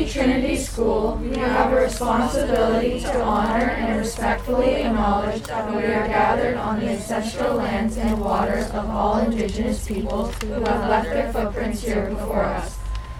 Holy 0.00 0.12
Trinity 0.12 0.56
School, 0.56 1.20
we 1.22 1.36
have 1.36 1.74
a 1.74 1.76
responsibility 1.76 3.00
to 3.00 3.22
honor 3.22 3.66
and 3.66 3.98
respectfully 3.98 4.76
acknowledge 4.76 5.42
that 5.42 5.70
we 5.70 5.82
are 5.82 6.08
gathered 6.08 6.56
on 6.56 6.80
the 6.80 6.88
ancestral 6.88 7.56
lands 7.56 7.98
and 7.98 8.18
waters 8.18 8.64
of 8.70 8.88
all 8.88 9.18
Indigenous 9.18 9.86
peoples 9.86 10.34
who 10.42 10.52
have 10.52 10.88
left 10.88 11.10
their 11.10 11.30
footprints 11.30 11.82
here 11.82 12.08
before 12.08 12.44
us. 12.44 12.78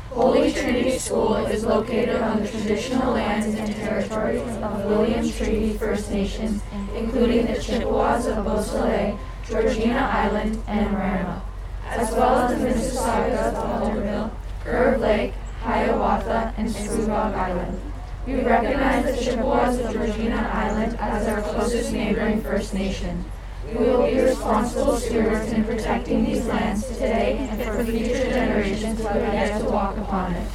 Holy 0.08 0.50
Trinity 0.54 0.98
School 0.98 1.34
is 1.34 1.66
located 1.66 2.16
on 2.16 2.40
the 2.40 2.48
traditional 2.48 3.12
lands 3.12 3.54
and 3.54 3.76
territories 3.76 4.40
of 4.40 4.84
Williams 4.86 5.36
Treaty 5.36 5.74
First 5.74 6.10
Nations, 6.10 6.62
including 6.96 7.44
the 7.44 7.60
Chippewas 7.60 8.24
of 8.26 8.42
Beausoleil, 8.46 9.18
Georgina 9.46 10.08
Island, 10.10 10.62
and 10.66 10.90
Marama, 10.92 11.42
as 11.84 12.10
well 12.12 12.38
as 12.38 12.58
the 12.58 12.66
Mississaugas 12.66 13.52
of 13.52 13.82
Alderville, 13.82 14.30
Curve 14.64 15.00
Lake, 15.00 15.34
Hiawatha, 15.60 16.54
and 16.56 16.68
Scugog 16.68 17.34
Island. 17.34 17.80
We 18.26 18.40
recognize 18.42 19.04
the 19.04 19.22
Chippewas 19.22 19.78
of 19.78 19.92
Georgina 19.92 20.50
Island 20.52 20.96
as 20.98 21.28
our 21.28 21.42
closest 21.42 21.92
neighboring 21.92 22.42
First 22.42 22.74
Nation. 22.74 23.24
We 23.66 23.84
will 23.84 24.06
be 24.06 24.20
responsible 24.20 24.96
stewards 24.96 25.52
in 25.52 25.64
protecting 25.64 26.24
these 26.24 26.46
lands 26.46 26.86
today 26.86 27.48
and 27.50 27.62
for 27.62 27.84
future 27.84 28.30
generations 28.30 28.98
who 28.98 29.06
have 29.06 29.34
yet 29.34 29.60
to 29.60 29.64
walk 29.66 29.96
upon 29.98 30.32
it. 30.34 30.48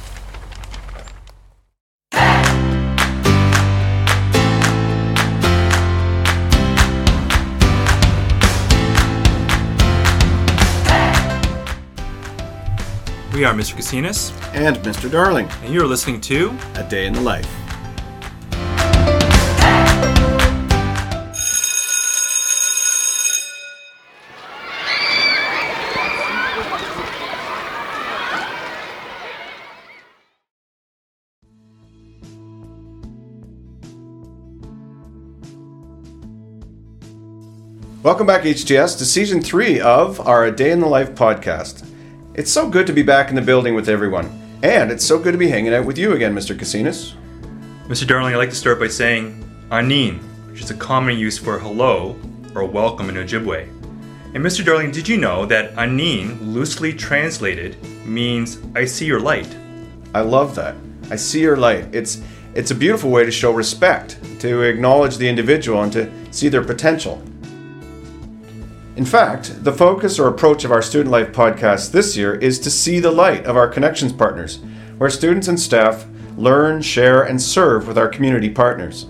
We 13.36 13.44
are 13.44 13.52
Mr. 13.52 13.74
Casinas, 13.74 14.32
and 14.54 14.78
Mr. 14.78 15.12
Darling. 15.12 15.46
and 15.62 15.74
you're 15.74 15.86
listening 15.86 16.22
to 16.22 16.56
A 16.76 16.82
Day 16.84 17.04
in 17.04 17.12
the 17.12 17.20
Life. 17.20 17.44
Welcome 38.02 38.26
back, 38.26 38.44
HTS, 38.44 38.96
to 38.96 39.04
season 39.04 39.42
three 39.42 39.78
of 39.78 40.26
our 40.26 40.46
A 40.46 40.50
Day 40.50 40.70
in 40.70 40.80
the 40.80 40.86
Life 40.86 41.10
podcast. 41.14 41.86
It's 42.36 42.52
so 42.52 42.68
good 42.68 42.86
to 42.86 42.92
be 42.92 43.02
back 43.02 43.30
in 43.30 43.34
the 43.34 43.40
building 43.40 43.74
with 43.74 43.88
everyone, 43.88 44.26
and 44.62 44.90
it's 44.92 45.06
so 45.06 45.18
good 45.18 45.32
to 45.32 45.38
be 45.38 45.48
hanging 45.48 45.72
out 45.72 45.86
with 45.86 45.96
you 45.96 46.12
again, 46.12 46.34
Mr. 46.34 46.54
Casinas. 46.54 47.14
Mr. 47.88 48.06
Darling. 48.06 48.34
I'd 48.34 48.36
like 48.36 48.50
to 48.50 48.54
start 48.54 48.78
by 48.78 48.88
saying 48.88 49.42
Anin, 49.70 50.18
which 50.50 50.60
is 50.60 50.70
a 50.70 50.74
common 50.74 51.16
use 51.16 51.38
for 51.38 51.58
hello 51.58 52.14
or 52.54 52.66
welcome 52.66 53.08
in 53.08 53.14
Ojibwe. 53.14 53.62
And 54.34 54.44
Mr. 54.44 54.62
Darling, 54.62 54.90
did 54.90 55.08
you 55.08 55.16
know 55.16 55.46
that 55.46 55.72
Anin, 55.76 56.52
loosely 56.52 56.92
translated, 56.92 57.82
means 58.04 58.58
I 58.74 58.84
see 58.84 59.06
your 59.06 59.20
light? 59.20 59.56
I 60.14 60.20
love 60.20 60.54
that. 60.56 60.76
I 61.10 61.16
see 61.16 61.40
your 61.40 61.56
light. 61.56 61.94
It's 61.94 62.22
it's 62.54 62.70
a 62.70 62.74
beautiful 62.74 63.10
way 63.10 63.24
to 63.24 63.30
show 63.30 63.50
respect, 63.50 64.18
to 64.40 64.60
acknowledge 64.60 65.16
the 65.16 65.26
individual, 65.26 65.84
and 65.84 65.92
to 65.94 66.12
see 66.32 66.50
their 66.50 66.64
potential. 66.64 67.22
In 68.96 69.04
fact, 69.04 69.62
the 69.62 69.74
focus 69.74 70.18
or 70.18 70.26
approach 70.26 70.64
of 70.64 70.72
our 70.72 70.80
Student 70.80 71.10
Life 71.10 71.30
podcast 71.30 71.92
this 71.92 72.16
year 72.16 72.34
is 72.34 72.58
to 72.60 72.70
see 72.70 72.98
the 72.98 73.10
light 73.10 73.44
of 73.44 73.54
our 73.54 73.68
connections 73.68 74.10
partners, 74.10 74.60
where 74.96 75.10
students 75.10 75.48
and 75.48 75.60
staff 75.60 76.06
learn, 76.38 76.80
share, 76.80 77.22
and 77.22 77.40
serve 77.40 77.86
with 77.86 77.98
our 77.98 78.08
community 78.08 78.48
partners. 78.48 79.04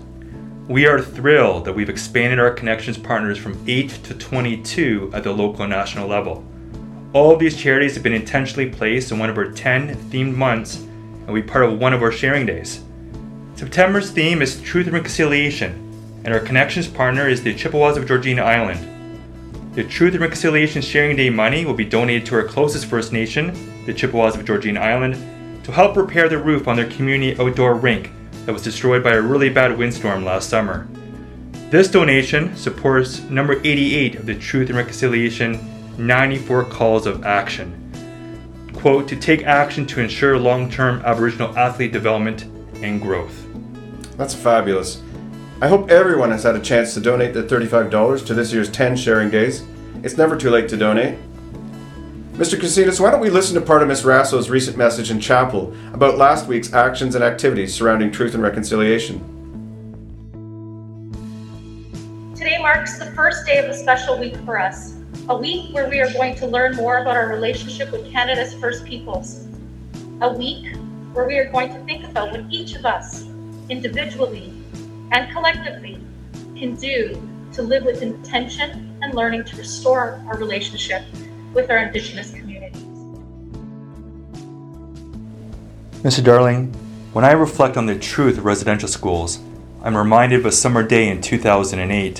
We 0.67 0.85
are 0.87 0.99
thrilled 1.01 1.63
that 1.63 1.71
we've 1.71 1.89
expanded 1.89 2.37
our 2.37 2.51
connections 2.51 2.97
partners 2.97 3.37
from 3.37 3.63
8 3.65 3.89
to 4.03 4.13
22 4.13 5.11
at 5.13 5.23
the 5.23 5.31
local 5.31 5.61
and 5.61 5.71
national 5.71 6.09
level. 6.09 6.43
All 7.13 7.31
of 7.31 7.39
these 7.39 7.55
charities 7.55 7.93
have 7.93 8.03
been 8.03 8.11
intentionally 8.11 8.69
placed 8.69 9.13
in 9.13 9.19
one 9.19 9.29
of 9.29 9.37
our 9.37 9.51
10 9.51 9.95
themed 10.09 10.35
months 10.35 10.75
and 10.75 11.27
will 11.27 11.35
be 11.35 11.41
part 11.41 11.63
of 11.63 11.79
one 11.79 11.93
of 11.93 12.03
our 12.03 12.11
sharing 12.11 12.45
days. 12.45 12.83
September's 13.55 14.11
theme 14.11 14.41
is 14.41 14.61
Truth 14.61 14.87
and 14.87 14.95
Reconciliation, 14.95 15.71
and 16.25 16.33
our 16.33 16.41
connections 16.41 16.89
partner 16.89 17.29
is 17.29 17.41
the 17.41 17.55
Chippewas 17.55 17.95
of 17.95 18.05
Georgina 18.05 18.41
Island. 18.41 18.96
The 19.77 19.83
Truth 19.83 20.13
and 20.13 20.21
Reconciliation 20.21 20.81
Sharing 20.81 21.15
Day 21.15 21.29
money 21.29 21.63
will 21.63 21.75
be 21.75 21.85
donated 21.85 22.25
to 22.25 22.35
our 22.35 22.43
closest 22.43 22.87
First 22.87 23.13
Nation, 23.13 23.85
the 23.85 23.93
Chippewas 23.93 24.35
of 24.35 24.43
Georgina 24.43 24.79
Island, 24.79 25.63
to 25.63 25.71
help 25.71 25.95
repair 25.95 26.27
the 26.27 26.39
roof 26.39 26.67
on 26.67 26.75
their 26.75 26.89
community 26.89 27.39
outdoor 27.39 27.75
rink 27.75 28.09
that 28.47 28.53
was 28.53 28.63
destroyed 28.63 29.03
by 29.03 29.11
a 29.11 29.21
really 29.21 29.49
bad 29.49 29.77
windstorm 29.77 30.25
last 30.25 30.49
summer. 30.49 30.87
This 31.69 31.91
donation 31.91 32.55
supports 32.55 33.19
number 33.29 33.61
88 33.63 34.15
of 34.15 34.25
the 34.25 34.33
Truth 34.33 34.69
and 34.69 34.77
Reconciliation 34.79 35.59
94 35.99 36.65
Calls 36.65 37.05
of 37.05 37.23
Action. 37.23 38.71
Quote, 38.73 39.07
to 39.07 39.15
take 39.15 39.43
action 39.43 39.85
to 39.85 40.01
ensure 40.01 40.39
long 40.39 40.71
term 40.71 41.03
Aboriginal 41.05 41.55
athlete 41.55 41.91
development 41.91 42.45
and 42.81 42.99
growth. 42.99 43.45
That's 44.17 44.33
fabulous. 44.33 45.03
I 45.59 45.67
hope 45.67 45.89
everyone 45.89 46.29
has 46.29 46.43
had 46.43 46.55
a 46.55 46.59
chance 46.59 46.93
to 46.93 46.99
donate 46.99 47.33
their 47.33 47.41
$35 47.41 48.23
to 48.27 48.35
this 48.35 48.53
year's 48.53 48.69
10 48.69 48.95
sharing 48.95 49.31
days. 49.31 49.65
It's 50.03 50.15
never 50.15 50.37
too 50.37 50.51
late 50.51 50.69
to 50.69 50.77
donate. 50.77 51.17
Mr. 52.33 52.59
Casinas, 52.59 52.99
why 52.99 53.09
don't 53.09 53.21
we 53.21 53.31
listen 53.31 53.55
to 53.55 53.61
part 53.61 53.81
of 53.81 53.87
Miss 53.87 54.03
Rasso's 54.03 54.51
recent 54.51 54.77
message 54.77 55.09
in 55.09 55.19
chapel 55.19 55.73
about 55.93 56.19
last 56.19 56.45
week's 56.45 56.73
actions 56.73 57.15
and 57.15 57.23
activities 57.23 57.73
surrounding 57.73 58.11
truth 58.11 58.35
and 58.35 58.43
reconciliation? 58.43 59.17
Today 62.35 62.59
marks 62.59 62.99
the 62.99 63.07
first 63.15 63.47
day 63.47 63.57
of 63.57 63.65
a 63.65 63.73
special 63.73 64.19
week 64.19 64.37
for 64.45 64.59
us, 64.59 64.93
a 65.27 65.35
week 65.35 65.73
where 65.73 65.89
we 65.89 65.99
are 65.99 66.13
going 66.13 66.35
to 66.35 66.45
learn 66.45 66.75
more 66.75 66.99
about 66.99 67.17
our 67.17 67.29
relationship 67.29 67.91
with 67.91 68.11
Canada's 68.11 68.53
First 68.53 68.85
Peoples, 68.85 69.47
a 70.21 70.31
week 70.31 70.75
where 71.13 71.25
we 71.25 71.39
are 71.39 71.49
going 71.51 71.73
to 71.73 71.79
think 71.85 72.03
about 72.03 72.29
what 72.29 72.45
each 72.51 72.75
of 72.75 72.85
us, 72.85 73.25
individually 73.69 74.53
and 75.11 75.31
collectively, 75.31 75.99
can 76.55 76.75
do 76.75 77.21
to 77.53 77.61
live 77.61 77.83
with 77.83 78.01
intention 78.01 78.97
and 79.01 79.13
learning 79.13 79.43
to 79.45 79.57
restore 79.57 80.23
our 80.27 80.37
relationship 80.37 81.03
with 81.53 81.69
our 81.69 81.77
Indigenous 81.77 82.31
communities. 82.31 82.83
Mr. 86.03 86.23
Darling, 86.23 86.73
when 87.13 87.25
I 87.25 87.31
reflect 87.31 87.77
on 87.77 87.85
the 87.85 87.97
truth 87.97 88.37
of 88.37 88.45
residential 88.45 88.87
schools, 88.87 89.39
I'm 89.83 89.97
reminded 89.97 90.39
of 90.39 90.45
a 90.45 90.51
summer 90.51 90.83
day 90.83 91.09
in 91.09 91.21
2008 91.21 92.19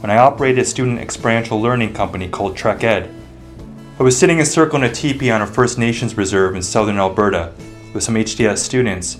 when 0.00 0.10
I 0.10 0.18
operated 0.18 0.58
a 0.58 0.64
student 0.64 0.98
experiential 0.98 1.60
learning 1.60 1.94
company 1.94 2.28
called 2.28 2.56
Trek 2.56 2.82
Ed. 2.82 3.08
I 4.00 4.02
was 4.02 4.18
sitting 4.18 4.38
in 4.38 4.42
a 4.42 4.46
circle 4.46 4.82
in 4.82 4.90
a 4.90 4.92
teepee 4.92 5.30
on 5.30 5.42
a 5.42 5.46
First 5.46 5.78
Nations 5.78 6.16
reserve 6.16 6.56
in 6.56 6.62
southern 6.62 6.98
Alberta 6.98 7.54
with 7.94 8.02
some 8.02 8.16
HTS 8.16 8.58
students. 8.58 9.16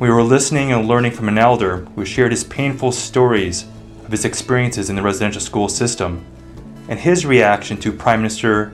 We 0.00 0.08
were 0.08 0.22
listening 0.22 0.72
and 0.72 0.88
learning 0.88 1.12
from 1.12 1.28
an 1.28 1.36
elder 1.36 1.84
who 1.94 2.06
shared 2.06 2.30
his 2.30 2.42
painful 2.42 2.90
stories 2.90 3.66
of 4.02 4.10
his 4.10 4.24
experiences 4.24 4.88
in 4.88 4.96
the 4.96 5.02
residential 5.02 5.42
school 5.42 5.68
system 5.68 6.24
and 6.88 6.98
his 6.98 7.26
reaction 7.26 7.76
to 7.80 7.92
Prime 7.92 8.22
Minister 8.22 8.72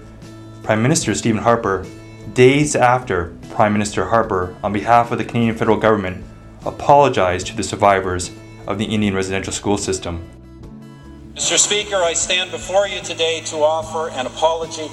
Prime 0.62 0.80
Minister 0.80 1.12
Stephen 1.16 1.42
Harper 1.42 1.84
days 2.32 2.76
after 2.76 3.36
Prime 3.50 3.72
Minister 3.72 4.04
Harper, 4.04 4.56
on 4.62 4.72
behalf 4.72 5.10
of 5.10 5.18
the 5.18 5.24
Canadian 5.24 5.56
federal 5.56 5.76
government, 5.76 6.24
apologized 6.64 7.48
to 7.48 7.56
the 7.56 7.64
survivors 7.64 8.30
of 8.68 8.78
the 8.78 8.84
Indian 8.84 9.12
residential 9.12 9.52
school 9.52 9.78
system. 9.78 10.24
Mr. 11.34 11.58
Speaker, 11.58 11.96
I 11.96 12.12
stand 12.12 12.52
before 12.52 12.86
you 12.86 13.00
today 13.00 13.40
to 13.46 13.56
offer 13.56 14.10
an 14.16 14.26
apology 14.26 14.86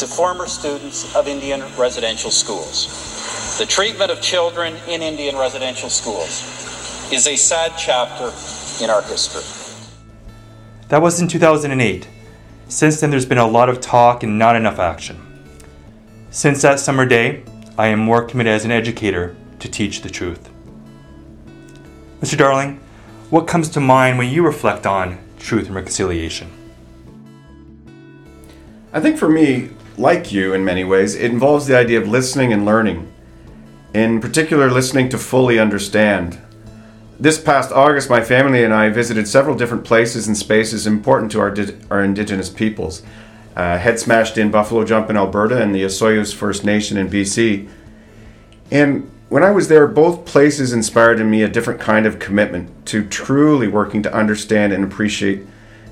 to 0.00 0.06
former 0.08 0.46
students 0.46 1.14
of 1.14 1.28
Indian 1.28 1.62
residential 1.78 2.32
schools. 2.32 3.19
The 3.60 3.66
treatment 3.66 4.10
of 4.10 4.22
children 4.22 4.74
in 4.88 5.02
Indian 5.02 5.36
residential 5.36 5.90
schools 5.90 7.12
is 7.12 7.26
a 7.26 7.36
sad 7.36 7.74
chapter 7.76 8.32
in 8.82 8.88
our 8.88 9.02
history. 9.02 9.42
That 10.88 11.02
was 11.02 11.20
in 11.20 11.28
2008. 11.28 12.08
Since 12.68 13.00
then, 13.02 13.10
there's 13.10 13.26
been 13.26 13.36
a 13.36 13.46
lot 13.46 13.68
of 13.68 13.82
talk 13.82 14.22
and 14.22 14.38
not 14.38 14.56
enough 14.56 14.78
action. 14.78 15.20
Since 16.30 16.62
that 16.62 16.80
summer 16.80 17.04
day, 17.04 17.44
I 17.76 17.88
am 17.88 17.98
more 17.98 18.24
committed 18.24 18.54
as 18.54 18.64
an 18.64 18.70
educator 18.70 19.36
to 19.58 19.70
teach 19.70 20.00
the 20.00 20.08
truth. 20.08 20.48
Mr. 22.22 22.38
Darling, 22.38 22.80
what 23.28 23.46
comes 23.46 23.68
to 23.68 23.80
mind 23.80 24.16
when 24.16 24.30
you 24.30 24.42
reflect 24.42 24.86
on 24.86 25.18
truth 25.38 25.66
and 25.66 25.74
reconciliation? 25.74 26.50
I 28.94 29.00
think 29.00 29.18
for 29.18 29.28
me, 29.28 29.68
like 29.98 30.32
you 30.32 30.54
in 30.54 30.64
many 30.64 30.82
ways, 30.82 31.14
it 31.14 31.30
involves 31.30 31.66
the 31.66 31.76
idea 31.76 32.00
of 32.00 32.08
listening 32.08 32.54
and 32.54 32.64
learning. 32.64 33.09
In 33.92 34.20
particular, 34.20 34.70
listening 34.70 35.08
to 35.08 35.18
fully 35.18 35.58
understand. 35.58 36.38
This 37.18 37.40
past 37.40 37.72
August, 37.72 38.08
my 38.08 38.22
family 38.22 38.62
and 38.62 38.72
I 38.72 38.88
visited 38.88 39.26
several 39.26 39.56
different 39.56 39.84
places 39.84 40.28
and 40.28 40.36
spaces 40.36 40.86
important 40.86 41.32
to 41.32 41.40
our, 41.40 41.50
di- 41.50 41.74
our 41.90 42.00
Indigenous 42.00 42.48
peoples. 42.48 43.02
Uh, 43.56 43.78
Head 43.78 43.98
Smashed 43.98 44.38
in 44.38 44.52
Buffalo 44.52 44.84
Jump 44.84 45.10
in 45.10 45.16
Alberta 45.16 45.60
and 45.60 45.74
the 45.74 45.82
Osoyoos 45.82 46.32
First 46.32 46.64
Nation 46.64 46.96
in 46.96 47.08
BC. 47.08 47.68
And 48.70 49.10
when 49.28 49.42
I 49.42 49.50
was 49.50 49.66
there, 49.66 49.88
both 49.88 50.24
places 50.24 50.72
inspired 50.72 51.18
in 51.18 51.28
me 51.28 51.42
a 51.42 51.48
different 51.48 51.80
kind 51.80 52.06
of 52.06 52.20
commitment 52.20 52.86
to 52.86 53.04
truly 53.04 53.66
working 53.66 54.04
to 54.04 54.14
understand 54.14 54.72
and 54.72 54.84
appreciate 54.84 55.44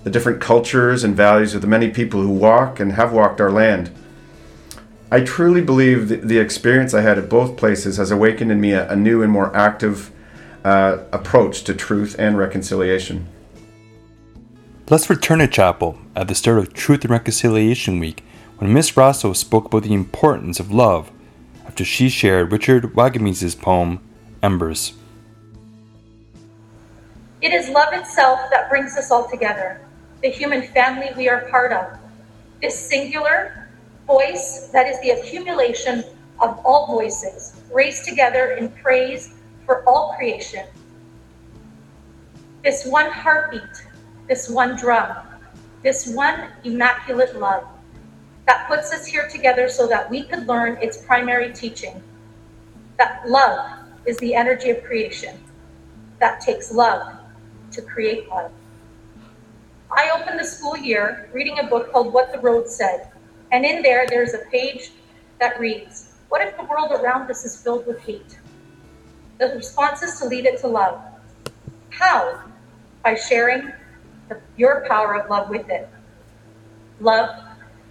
the 0.05 0.11
different 0.11 0.41
cultures 0.41 1.03
and 1.03 1.17
values 1.17 1.53
of 1.53 1.63
the 1.63 1.67
many 1.67 1.91
people 1.91 2.23
who 2.23 2.31
walk 2.31 2.79
and 2.79 2.93
have 2.93 3.13
walked 3.13 3.41
our 3.41 3.51
land. 3.51 3.91
I 5.11 5.21
truly 5.21 5.63
believe 5.63 6.29
the 6.29 6.39
experience 6.39 6.93
I 6.93 7.01
had 7.01 7.17
at 7.17 7.31
both 7.31 7.57
places 7.57 7.97
has 7.97 8.11
awakened 8.11 8.53
in 8.53 8.61
me 8.61 8.73
a, 8.73 8.91
a 8.91 8.97
new 8.97 9.23
and 9.23 9.33
more 9.33 9.55
active 9.57 10.11
uh, 10.65 10.99
approach 11.13 11.65
to 11.65 11.75
truth 11.75 12.15
and 12.19 12.37
reconciliation. 12.37 13.27
Let's 14.91 15.09
return 15.09 15.39
to 15.39 15.49
chapel 15.49 15.99
at 16.15 16.29
the 16.29 16.35
start 16.35 16.59
of 16.59 16.75
Truth 16.75 17.03
and 17.03 17.11
Reconciliation 17.11 17.99
Week 17.99 18.23
when 18.59 18.73
Miss 18.73 18.97
Rosso 18.99 19.33
spoke 19.33 19.67
about 19.67 19.85
the 19.85 19.95
importance 19.95 20.61
of 20.61 20.73
love 20.73 21.11
after 21.67 21.87
she 21.87 22.11
shared 22.11 22.53
Richard 22.53 22.95
Wagamese's 22.95 23.55
poem, 23.55 24.01
Embers. 24.43 24.93
It 27.41 27.53
is 27.53 27.71
love 27.71 27.95
itself 27.95 28.41
that 28.51 28.69
brings 28.69 28.97
us 28.97 29.11
all 29.11 29.29
together, 29.31 29.81
the 30.23 30.29
human 30.29 30.63
family 30.69 31.11
we 31.17 31.29
are 31.31 31.49
part 31.49 31.73
of. 31.73 31.99
This 32.61 32.79
singular 32.79 33.68
voice 34.09 34.71
that 34.73 34.89
is 34.89 34.99
the 35.03 35.11
accumulation 35.11 36.03
of 36.41 36.59
all 36.65 36.87
voices, 36.87 37.61
raised 37.73 38.05
together 38.05 38.53
in 38.53 38.71
praise 38.71 39.35
for 39.67 39.85
all 39.85 40.15
creation. 40.17 40.67
This 42.65 42.87
one 42.87 43.11
heartbeat, 43.11 43.87
this 44.27 44.49
one 44.49 44.77
drum, 44.77 45.15
this 45.83 46.09
one 46.09 46.49
immaculate 46.65 47.39
love 47.39 47.65
that 48.47 48.67
puts 48.67 48.93
us 48.93 49.07
here 49.07 49.29
together 49.29 49.69
so 49.69 49.87
that 49.87 50.11
we 50.11 50.23
could 50.25 50.49
learn 50.49 50.79
its 50.81 50.97
primary 51.05 51.53
teaching 51.53 52.03
that 52.97 53.29
love 53.29 53.79
is 54.07 54.17
the 54.19 54.35
energy 54.35 54.71
of 54.71 54.83
creation, 54.85 55.39
that 56.19 56.41
takes 56.41 56.73
love 56.73 57.13
to 57.71 57.83
create 57.83 58.29
love. 58.31 58.51
I 59.91 60.11
opened 60.19 60.41
the 60.41 60.45
school 60.45 60.77
year 60.77 61.29
reading 61.33 61.59
a 61.59 61.65
book 61.65 61.93
called 61.93 62.13
What 62.13 62.33
the 62.33 62.41
Road 62.41 62.69
Said, 62.69 63.13
and 63.51 63.65
in 63.65 63.83
there, 63.83 64.07
there's 64.09 64.35
a 64.35 64.45
page 64.51 64.91
that 65.39 65.59
reads 65.59 66.13
What 66.29 66.43
if 66.43 66.57
the 66.57 66.65
world 66.65 66.93
around 66.93 67.31
us 67.31 67.45
is 67.45 67.61
filled 67.61 67.87
with 67.87 68.01
hate? 68.01 68.39
The 69.39 69.47
response 69.55 70.03
is 70.03 70.19
to 70.19 70.27
lead 70.27 70.47
it 70.47 70.61
to 70.61 70.69
love. 70.69 71.01
How? 71.91 72.43
By 73.03 73.15
sharing 73.15 73.73
the, 74.29 74.41
your 74.57 74.85
power 74.89 75.15
of 75.15 75.31
love 75.31 75.49
with 75.49 75.69
it. 75.69 75.89
Love 77.01 77.31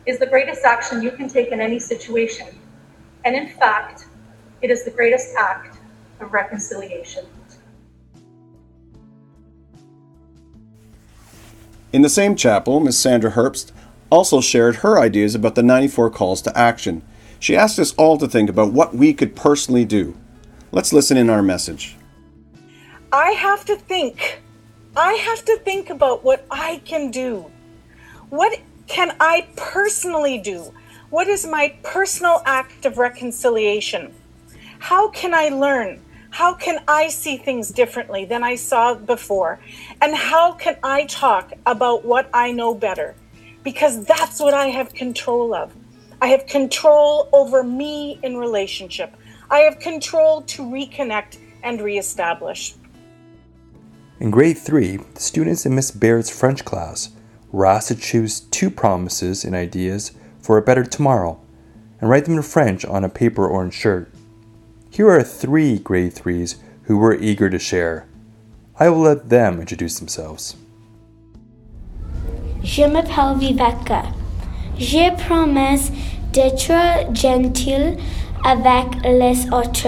is 0.06 0.20
the 0.20 0.26
greatest 0.26 0.64
action 0.64 1.02
you 1.02 1.12
can 1.12 1.30
take 1.30 1.50
in 1.50 1.62
any 1.62 1.80
situation. 1.80 2.48
And 3.26 3.36
in 3.36 3.50
fact, 3.50 4.08
it 4.62 4.70
is 4.70 4.84
the 4.84 4.92
greatest 4.92 5.36
act 5.38 5.80
of 6.20 6.34
reconciliation. 6.34 7.26
In 11.94 12.02
the 12.02 12.10
same 12.10 12.36
chapel, 12.36 12.80
Miss 12.80 12.98
Sandra 12.98 13.32
Herbst 13.32 13.72
also 14.10 14.42
shared 14.42 14.78
her 14.78 15.00
ideas 15.00 15.36
about 15.36 15.56
the 15.56 15.64
94 15.64 16.10
calls 16.12 16.42
to 16.44 16.58
action. 16.58 17.02
She 17.40 17.56
asked 17.56 17.80
us 17.80 17.94
all 17.96 18.18
to 18.18 18.28
think 18.28 18.50
about 18.50 18.74
what 18.74 18.96
we 18.96 19.14
could 19.14 19.36
personally 19.36 19.86
do. 19.86 20.16
Let's 20.72 20.94
listen 20.94 21.18
in 21.18 21.30
our 21.30 21.42
message. 21.42 21.96
I 23.12 23.32
have 23.32 23.66
to 23.66 23.76
think. 23.76 24.42
I 24.96 25.14
have 25.14 25.46
to 25.46 25.58
think 25.60 25.90
about 25.90 26.24
what 26.24 26.46
I 26.50 26.82
can 26.84 27.12
do. 27.12 27.52
What 28.30 28.60
can 28.88 29.16
I 29.20 29.48
personally 29.56 30.40
do? 30.40 30.74
What 31.10 31.28
is 31.28 31.46
my 31.46 31.76
personal 31.84 32.42
act 32.46 32.86
of 32.86 32.98
reconciliation? 32.98 34.14
How 34.80 35.10
can 35.10 35.34
I 35.34 35.50
learn? 35.50 36.02
How 36.30 36.54
can 36.54 36.84
I 36.88 37.08
see 37.08 37.38
things 37.38 37.70
differently 37.70 38.26
than 38.26 38.44
I 38.44 38.56
saw 38.56 38.94
before? 38.96 39.60
And 40.02 40.16
how 40.16 40.54
can 40.54 40.78
I 40.84 41.06
talk 41.06 41.54
about 41.66 42.04
what 42.04 42.30
I 42.34 42.52
know 42.52 42.76
better? 42.76 43.16
Because 43.68 44.06
that's 44.06 44.40
what 44.40 44.54
I 44.54 44.68
have 44.68 44.94
control 44.94 45.54
of. 45.54 45.74
I 46.22 46.28
have 46.28 46.48
control 46.48 47.28
over 47.34 47.64
me 47.64 48.18
in 48.24 48.38
relationship. 48.38 49.14
I 49.50 49.58
have 49.58 49.80
control 49.80 50.44
to 50.44 50.62
reconnect 50.62 51.38
and 51.64 51.82
reestablish. 51.82 52.76
In 54.22 54.32
grade 54.32 54.58
3, 54.58 54.96
the 55.16 55.20
students 55.20 55.66
in 55.66 55.76
Miss 55.76 55.92
Baird's 55.92 56.30
French 56.30 56.64
class 56.64 57.10
were 57.52 57.66
asked 57.66 57.90
to 57.90 57.96
choose 57.96 58.40
two 58.40 58.70
promises 58.70 59.44
and 59.44 59.54
ideas 59.54 60.14
for 60.40 60.58
a 60.58 60.62
better 60.62 60.86
tomorrow 60.86 61.38
and 62.00 62.10
write 62.10 62.24
them 62.24 62.38
in 62.38 62.44
French 62.44 62.86
on 62.86 63.04
a 63.04 63.10
paper 63.10 63.46
orange 63.46 63.74
shirt. 63.74 64.10
Here 64.90 65.10
are 65.10 65.24
three 65.24 65.78
grade 65.78 66.16
3s 66.16 66.56
who 66.84 66.98
were 66.98 67.16
eager 67.16 67.50
to 67.50 67.60
share. 67.60 68.08
I 68.80 68.88
will 68.88 69.02
let 69.02 69.28
them 69.28 69.60
introduce 69.60 70.00
themselves. 70.00 70.56
Je 72.68 72.84
m'appelle 72.84 73.38
Viveka. 73.40 74.04
Je 74.78 75.10
promets 75.16 75.90
d'être 76.34 77.16
gentil 77.16 77.96
avec 78.44 78.88
les 79.06 79.50
autres. 79.52 79.88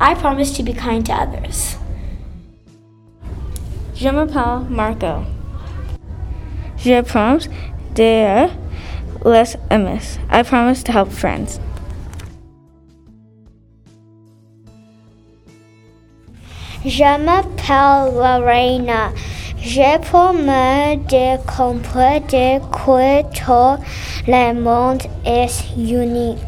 I 0.00 0.14
promise 0.14 0.50
to 0.56 0.62
be 0.62 0.72
kind 0.72 1.04
to 1.06 1.12
others. 1.12 1.76
Je 3.94 4.08
m'appelle 4.08 4.64
Marco. 4.70 5.22
Je 6.78 7.02
promise 7.02 7.50
de 7.94 8.48
les 9.26 9.56
amis. 9.68 10.18
I 10.30 10.42
promise 10.42 10.82
to 10.84 10.92
help 10.92 11.12
friends. 11.12 11.60
Je 16.82 17.18
m'appelle 17.18 18.14
Lorena. 18.14 19.12
Je 19.62 19.98
promets 19.98 20.96
de 21.08 21.36
comprendre 21.46 22.26
que 22.70 23.22
tout 23.34 23.84
le 24.26 24.54
monde 24.54 25.02
est 25.26 25.64
unique. 25.76 26.38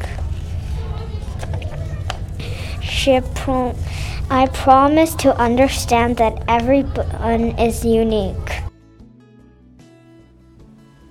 Prom- 3.34 3.74
I 4.30 4.46
promise 4.46 5.14
to 5.16 5.36
understand 5.38 6.16
that 6.16 6.42
everyone 6.48 7.58
is 7.58 7.84
unique. 7.84 8.62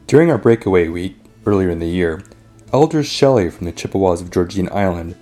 During 0.07 0.31
our 0.31 0.37
breakaway 0.39 0.87
week 0.87 1.17
earlier 1.45 1.69
in 1.69 1.79
the 1.79 1.87
year, 1.87 2.23
Elder 2.73 3.03
Shelley 3.03 3.49
from 3.51 3.65
the 3.65 3.71
Chippewas 3.71 4.21
of 4.21 4.31
Georgina 4.31 4.73
Island 4.73 5.15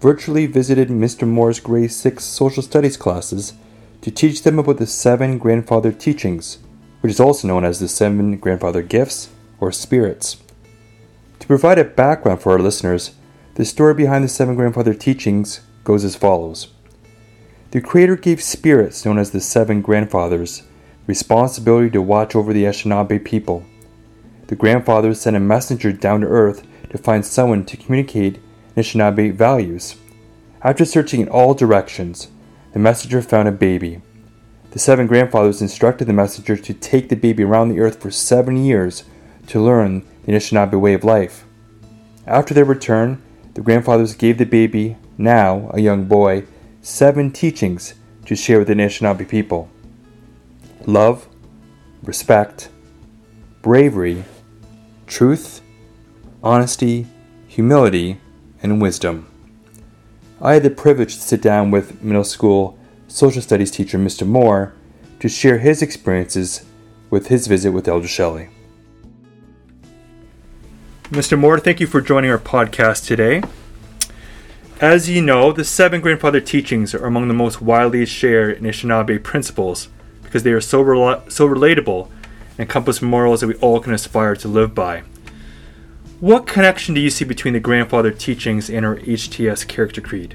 virtually 0.00 0.46
visited 0.46 0.88
Mr. 0.88 1.26
Moore's 1.26 1.60
grade 1.60 1.92
6 1.92 2.22
social 2.22 2.62
studies 2.62 2.96
classes 2.98 3.54
to 4.06 4.12
teach 4.12 4.44
them 4.44 4.56
about 4.56 4.76
the 4.76 4.86
seven 4.86 5.36
grandfather 5.36 5.90
teachings, 5.90 6.58
which 7.00 7.10
is 7.10 7.18
also 7.18 7.48
known 7.48 7.64
as 7.64 7.80
the 7.80 7.88
seven 7.88 8.36
grandfather 8.36 8.80
gifts 8.80 9.30
or 9.58 9.72
spirits. 9.72 10.36
To 11.40 11.46
provide 11.48 11.80
a 11.80 11.82
background 11.82 12.40
for 12.40 12.52
our 12.52 12.60
listeners, 12.60 13.16
the 13.56 13.64
story 13.64 13.94
behind 13.94 14.22
the 14.22 14.28
seven 14.28 14.54
grandfather 14.54 14.94
teachings 14.94 15.60
goes 15.82 16.04
as 16.04 16.14
follows. 16.14 16.68
The 17.72 17.80
Creator 17.80 18.18
gave 18.18 18.40
spirits 18.40 19.04
known 19.04 19.18
as 19.18 19.32
the 19.32 19.40
seven 19.40 19.82
grandfathers 19.82 20.62
responsibility 21.08 21.90
to 21.90 22.00
watch 22.00 22.36
over 22.36 22.52
the 22.52 22.62
Anishinaabe 22.62 23.24
people. 23.24 23.66
The 24.46 24.54
grandfathers 24.54 25.20
sent 25.20 25.34
a 25.34 25.40
messenger 25.40 25.90
down 25.90 26.20
to 26.20 26.28
earth 26.28 26.64
to 26.90 26.98
find 26.98 27.26
someone 27.26 27.64
to 27.64 27.76
communicate 27.76 28.38
Anishinaabe 28.76 29.34
values. 29.34 29.96
After 30.62 30.84
searching 30.84 31.22
in 31.22 31.28
all 31.28 31.54
directions, 31.54 32.28
the 32.76 32.82
messenger 32.82 33.22
found 33.22 33.48
a 33.48 33.52
baby. 33.52 34.02
The 34.72 34.78
seven 34.78 35.06
grandfathers 35.06 35.62
instructed 35.62 36.04
the 36.04 36.12
messenger 36.12 36.58
to 36.58 36.74
take 36.74 37.08
the 37.08 37.16
baby 37.16 37.42
around 37.42 37.70
the 37.70 37.80
earth 37.80 38.02
for 38.02 38.10
seven 38.10 38.62
years 38.62 39.04
to 39.46 39.62
learn 39.62 40.06
the 40.26 40.32
Anishinaabe 40.32 40.78
way 40.78 40.92
of 40.92 41.02
life. 41.02 41.46
After 42.26 42.52
their 42.52 42.66
return, 42.66 43.22
the 43.54 43.62
grandfathers 43.62 44.14
gave 44.14 44.36
the 44.36 44.44
baby, 44.44 44.98
now 45.16 45.70
a 45.72 45.80
young 45.80 46.04
boy, 46.04 46.44
seven 46.82 47.32
teachings 47.32 47.94
to 48.26 48.36
share 48.36 48.58
with 48.58 48.68
the 48.68 48.74
Anishinaabe 48.74 49.26
people 49.26 49.70
love, 50.86 51.26
respect, 52.02 52.68
bravery, 53.62 54.22
truth, 55.06 55.62
honesty, 56.42 57.06
humility, 57.48 58.20
and 58.62 58.82
wisdom. 58.82 59.26
I 60.40 60.52
had 60.54 60.62
the 60.62 60.70
privilege 60.70 61.14
to 61.14 61.20
sit 61.20 61.40
down 61.40 61.70
with 61.70 62.02
middle 62.02 62.24
school 62.24 62.78
social 63.08 63.40
studies 63.40 63.70
teacher 63.70 63.98
Mr. 63.98 64.26
Moore 64.26 64.74
to 65.20 65.28
share 65.28 65.58
his 65.58 65.80
experiences 65.80 66.66
with 67.08 67.28
his 67.28 67.46
visit 67.46 67.70
with 67.70 67.88
Elder 67.88 68.08
Shelley. 68.08 68.50
Mr. 71.04 71.38
Moore, 71.38 71.58
thank 71.58 71.80
you 71.80 71.86
for 71.86 72.02
joining 72.02 72.30
our 72.30 72.38
podcast 72.38 73.06
today. 73.06 73.42
As 74.78 75.08
you 75.08 75.22
know, 75.22 75.52
the 75.52 75.64
seven 75.64 76.02
grandfather 76.02 76.40
teachings 76.40 76.94
are 76.94 77.06
among 77.06 77.28
the 77.28 77.34
most 77.34 77.62
widely 77.62 78.04
shared 78.04 78.58
Anishinaabe 78.58 79.22
principles 79.22 79.88
because 80.22 80.42
they 80.42 80.52
are 80.52 80.60
so, 80.60 80.84
so 81.28 81.48
relatable 81.48 82.10
and 82.50 82.60
encompass 82.60 83.00
morals 83.00 83.40
that 83.40 83.46
we 83.46 83.54
all 83.54 83.80
can 83.80 83.94
aspire 83.94 84.36
to 84.36 84.48
live 84.48 84.74
by. 84.74 85.02
What 86.20 86.46
connection 86.46 86.94
do 86.94 87.00
you 87.02 87.10
see 87.10 87.26
between 87.26 87.52
the 87.52 87.60
grandfather 87.60 88.10
teachings 88.10 88.70
and 88.70 88.86
our 88.86 88.96
HTS 88.96 89.68
character 89.68 90.00
creed? 90.00 90.34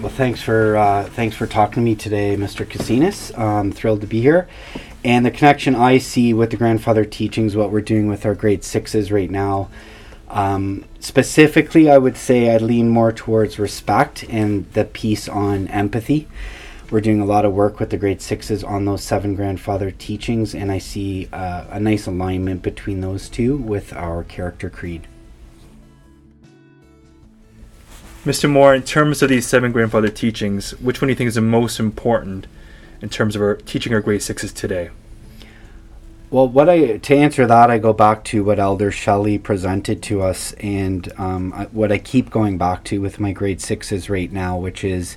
Well, 0.00 0.10
thanks 0.10 0.42
for 0.42 0.76
uh, 0.76 1.06
thanks 1.06 1.34
for 1.34 1.48
talking 1.48 1.74
to 1.74 1.80
me 1.80 1.96
today, 1.96 2.36
Mr. 2.36 2.64
Casinas. 2.64 3.36
I'm 3.36 3.72
thrilled 3.72 4.00
to 4.02 4.06
be 4.06 4.20
here. 4.20 4.46
And 5.04 5.26
the 5.26 5.32
connection 5.32 5.74
I 5.74 5.98
see 5.98 6.32
with 6.32 6.52
the 6.52 6.56
grandfather 6.56 7.04
teachings, 7.04 7.56
what 7.56 7.72
we're 7.72 7.80
doing 7.80 8.06
with 8.06 8.24
our 8.24 8.36
grade 8.36 8.62
sixes 8.62 9.10
right 9.10 9.30
now, 9.30 9.70
um, 10.28 10.84
specifically, 11.00 11.90
I 11.90 11.98
would 11.98 12.16
say 12.16 12.54
I 12.54 12.58
lean 12.58 12.88
more 12.88 13.10
towards 13.10 13.58
respect 13.58 14.24
and 14.28 14.70
the 14.72 14.84
piece 14.84 15.28
on 15.28 15.66
empathy. 15.66 16.28
We're 16.90 17.00
doing 17.00 17.20
a 17.20 17.24
lot 17.24 17.44
of 17.44 17.54
work 17.54 17.80
with 17.80 17.90
the 17.90 17.96
grade 17.96 18.20
sixes 18.20 18.62
on 18.62 18.84
those 18.84 19.02
seven 19.02 19.34
grandfather 19.34 19.90
teachings, 19.90 20.54
and 20.54 20.70
I 20.70 20.78
see 20.78 21.28
uh, 21.32 21.64
a 21.70 21.80
nice 21.80 22.06
alignment 22.06 22.62
between 22.62 23.00
those 23.00 23.28
two 23.28 23.56
with 23.56 23.92
our 23.94 24.22
character 24.24 24.68
creed. 24.68 25.08
Mr. 28.24 28.50
Moore, 28.50 28.74
in 28.74 28.82
terms 28.82 29.22
of 29.22 29.28
these 29.30 29.46
seven 29.46 29.72
grandfather 29.72 30.08
teachings, 30.08 30.72
which 30.80 31.00
one 31.00 31.08
do 31.08 31.12
you 31.12 31.16
think 31.16 31.28
is 31.28 31.34
the 31.34 31.40
most 31.40 31.80
important 31.80 32.46
in 33.00 33.08
terms 33.08 33.34
of 33.34 33.42
our 33.42 33.56
teaching 33.56 33.92
our 33.92 34.00
grade 34.00 34.22
sixes 34.22 34.52
today? 34.52 34.90
Well, 36.30 36.48
what 36.48 36.68
I 36.68 36.98
to 36.98 37.16
answer 37.16 37.46
that, 37.46 37.70
I 37.70 37.78
go 37.78 37.92
back 37.92 38.24
to 38.24 38.42
what 38.42 38.58
Elder 38.58 38.90
Shelley 38.90 39.38
presented 39.38 40.02
to 40.04 40.22
us, 40.22 40.52
and 40.54 41.12
um, 41.18 41.52
what 41.72 41.92
I 41.92 41.98
keep 41.98 42.30
going 42.30 42.58
back 42.58 42.84
to 42.84 43.00
with 43.00 43.20
my 43.20 43.32
grade 43.32 43.60
sixes 43.60 44.10
right 44.10 44.32
now, 44.32 44.58
which 44.58 44.84
is 44.84 45.16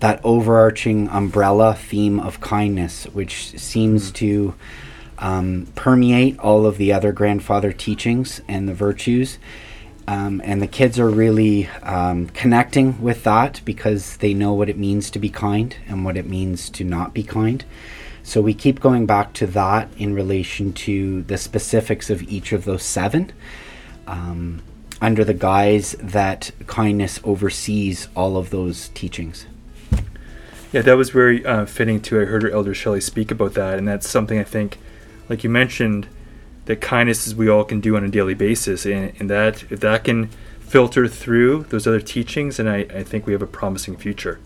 that 0.00 0.20
overarching 0.24 1.08
umbrella 1.08 1.74
theme 1.74 2.20
of 2.20 2.40
kindness, 2.40 3.04
which 3.06 3.58
seems 3.58 4.10
mm. 4.10 4.14
to 4.14 4.54
um, 5.18 5.66
permeate 5.74 6.38
all 6.38 6.66
of 6.66 6.78
the 6.78 6.92
other 6.92 7.12
grandfather 7.12 7.72
teachings 7.72 8.40
and 8.48 8.68
the 8.68 8.74
virtues. 8.74 9.38
Um, 10.06 10.40
and 10.42 10.62
the 10.62 10.66
kids 10.66 10.98
are 10.98 11.10
really 11.10 11.66
um, 11.82 12.28
connecting 12.28 13.02
with 13.02 13.24
that 13.24 13.60
because 13.64 14.16
they 14.18 14.32
know 14.32 14.54
what 14.54 14.70
it 14.70 14.78
means 14.78 15.10
to 15.10 15.18
be 15.18 15.28
kind 15.28 15.76
and 15.86 16.04
what 16.04 16.16
it 16.16 16.26
means 16.26 16.70
to 16.70 16.84
not 16.84 17.12
be 17.12 17.22
kind. 17.22 17.62
So 18.22 18.40
we 18.40 18.54
keep 18.54 18.80
going 18.80 19.04
back 19.04 19.32
to 19.34 19.46
that 19.48 19.88
in 19.98 20.14
relation 20.14 20.72
to 20.74 21.22
the 21.24 21.36
specifics 21.36 22.08
of 22.08 22.22
each 22.22 22.52
of 22.52 22.64
those 22.64 22.82
seven, 22.82 23.32
um, 24.06 24.62
under 25.00 25.24
the 25.24 25.34
guise 25.34 25.92
that 25.98 26.52
kindness 26.66 27.20
oversees 27.22 28.08
all 28.16 28.36
of 28.36 28.50
those 28.50 28.88
teachings. 28.88 29.46
Yeah, 30.70 30.82
that 30.82 30.98
was 30.98 31.10
very 31.10 31.44
uh, 31.46 31.64
fitting 31.64 32.00
too. 32.00 32.20
I 32.20 32.26
heard 32.26 32.44
Elder 32.44 32.74
Shelley 32.74 33.00
speak 33.00 33.30
about 33.30 33.54
that, 33.54 33.78
and 33.78 33.88
that's 33.88 34.08
something 34.08 34.38
I 34.38 34.44
think, 34.44 34.78
like 35.28 35.42
you 35.42 35.48
mentioned, 35.48 36.08
that 36.66 36.82
kindness 36.82 37.26
is 37.26 37.34
we 37.34 37.48
all 37.48 37.64
can 37.64 37.80
do 37.80 37.96
on 37.96 38.04
a 38.04 38.08
daily 38.08 38.34
basis, 38.34 38.84
and, 38.84 39.14
and 39.18 39.30
that 39.30 39.64
if 39.70 39.80
that 39.80 40.04
can 40.04 40.28
filter 40.60 41.08
through 41.08 41.64
those 41.70 41.86
other 41.86 42.00
teachings, 42.00 42.58
and 42.58 42.68
I, 42.68 42.80
I 42.94 43.02
think 43.02 43.26
we 43.26 43.32
have 43.32 43.40
a 43.40 43.46
promising 43.46 43.96
future. 43.96 44.38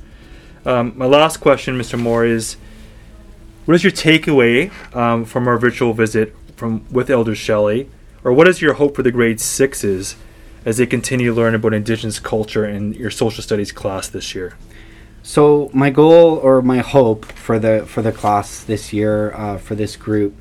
Um, 0.64 0.92
my 0.96 1.06
last 1.06 1.38
question, 1.38 1.76
Mr. 1.76 1.98
Moore, 1.98 2.24
is 2.24 2.56
what 3.64 3.74
is 3.74 3.82
your 3.82 3.92
takeaway 3.92 4.70
um, 4.94 5.24
from 5.24 5.48
our 5.48 5.58
virtual 5.58 5.92
visit 5.92 6.36
from 6.54 6.86
with 6.92 7.10
Elder 7.10 7.34
Shelley, 7.34 7.90
or 8.22 8.32
what 8.32 8.46
is 8.46 8.62
your 8.62 8.74
hope 8.74 8.94
for 8.94 9.02
the 9.02 9.10
grade 9.10 9.40
sixes 9.40 10.14
as 10.64 10.76
they 10.76 10.86
continue 10.86 11.30
to 11.30 11.34
learn 11.34 11.56
about 11.56 11.74
Indigenous 11.74 12.20
culture 12.20 12.64
in 12.64 12.92
your 12.92 13.10
social 13.10 13.42
studies 13.42 13.72
class 13.72 14.06
this 14.06 14.36
year? 14.36 14.54
So 15.22 15.70
my 15.72 15.90
goal 15.90 16.36
or 16.36 16.62
my 16.62 16.78
hope 16.78 17.24
for 17.24 17.58
the 17.58 17.86
for 17.86 18.02
the 18.02 18.12
class 18.12 18.62
this 18.62 18.92
year 18.92 19.32
uh, 19.34 19.58
for 19.58 19.74
this 19.74 19.96
group 19.96 20.34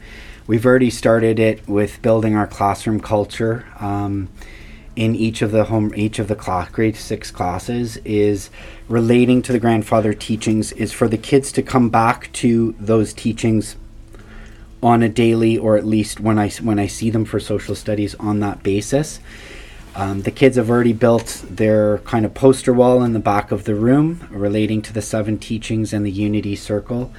We've 0.51 0.65
already 0.65 0.89
started 0.89 1.39
it 1.39 1.65
with 1.65 2.01
building 2.01 2.35
our 2.35 2.45
classroom 2.45 2.99
culture 2.99 3.65
um, 3.79 4.27
in 4.95 5.15
each 5.15 5.41
of 5.41 5.51
the 5.51 5.65
home 5.65 5.93
each 5.95 6.19
of 6.19 6.27
the 6.27 6.35
class 6.35 6.69
grade 6.69 6.97
six 6.97 7.31
classes 7.31 7.95
is 8.03 8.49
relating 8.89 9.41
to 9.43 9.53
the 9.53 9.59
grandfather 9.59 10.13
teachings 10.13 10.73
is 10.73 10.91
for 10.91 11.07
the 11.07 11.17
kids 11.17 11.53
to 11.53 11.61
come 11.61 11.89
back 11.89 12.29
to 12.33 12.75
those 12.79 13.13
teachings 13.13 13.77
on 14.83 15.01
a 15.01 15.07
daily 15.07 15.57
or 15.57 15.77
at 15.77 15.85
least 15.85 16.19
when 16.19 16.37
I 16.37 16.49
when 16.49 16.79
I 16.79 16.87
see 16.87 17.09
them 17.09 17.23
for 17.23 17.39
social 17.39 17.73
studies 17.73 18.15
on 18.15 18.41
that 18.41 18.61
basis. 18.61 19.19
Um, 19.93 20.21
the 20.21 20.31
kids 20.31 20.55
have 20.55 20.69
already 20.69 20.93
built 20.93 21.43
their 21.49 21.97
kind 21.99 22.25
of 22.25 22.33
poster 22.33 22.73
wall 22.73 23.03
in 23.03 23.11
the 23.11 23.19
back 23.19 23.51
of 23.51 23.65
the 23.65 23.75
room 23.75 24.25
relating 24.29 24.81
to 24.83 24.93
the 24.93 25.01
seven 25.01 25.37
teachings 25.37 25.91
and 25.91 26.05
the 26.05 26.11
unity 26.11 26.55
circle. 26.55 27.11